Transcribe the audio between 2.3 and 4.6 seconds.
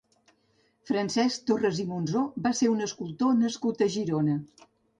va ser un escultor nascut a Girona.